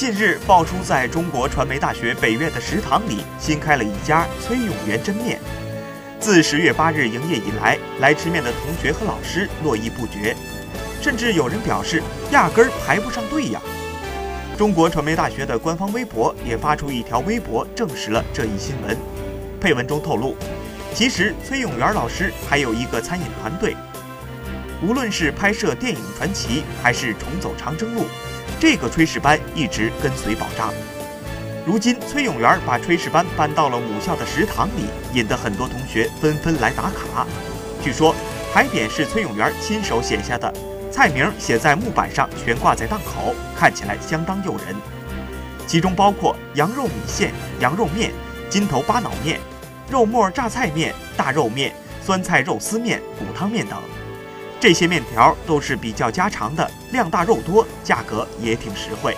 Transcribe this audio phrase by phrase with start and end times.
[0.00, 5.38] 近日爆出，在中国传媒大学北院的食堂里新开了一家崔永元真面。
[6.18, 10.34] 自十月八日营业以来，来吃面的同学和老师络绎不绝，
[11.02, 13.60] 甚至有人表示压根儿排不上队呀。
[14.56, 18.96] 中国传媒大学的官方微博也发出一条微博，证实了这一新闻。
[19.60, 20.34] 配文中透露，
[20.94, 23.76] 其实崔永元老师还有一个餐饮团队，
[24.82, 28.06] 无论是拍摄电影《传奇》，还是重走长征路。
[28.58, 30.72] 这个炊事班一直跟随保障。
[31.66, 37.26] 如今崔永元把炊事班搬到了母校的食堂里，引得很多同学纷纷来打卡。
[37.82, 38.14] 据说
[38.52, 40.52] 牌匾是崔永元亲手写下的，
[40.90, 44.74] 菜名写在木板上，悬挂在档口，看起来相当诱人。
[45.66, 48.12] 其中包括羊肉米线、羊肉面、
[48.48, 49.38] 筋头巴脑面、
[49.90, 51.72] 肉末榨菜面、大肉面、
[52.02, 53.78] 酸菜肉丝面、骨汤面等。
[54.60, 59.16] 这些面条都是比较家常的，量大肉多，价格也挺实惠。